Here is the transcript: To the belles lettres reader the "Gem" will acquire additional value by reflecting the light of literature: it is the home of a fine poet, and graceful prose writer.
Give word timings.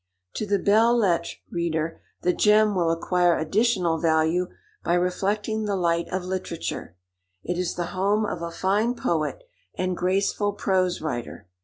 To 0.33 0.47
the 0.47 0.57
belles 0.57 0.99
lettres 0.99 1.35
reader 1.51 2.01
the 2.23 2.33
"Gem" 2.33 2.73
will 2.73 2.89
acquire 2.89 3.37
additional 3.37 3.99
value 3.99 4.47
by 4.83 4.95
reflecting 4.95 5.65
the 5.65 5.75
light 5.75 6.07
of 6.11 6.23
literature: 6.25 6.95
it 7.43 7.59
is 7.59 7.75
the 7.75 7.85
home 7.93 8.25
of 8.25 8.41
a 8.41 8.49
fine 8.49 8.95
poet, 8.95 9.43
and 9.75 9.95
graceful 9.95 10.53
prose 10.53 11.01
writer. 11.01 11.47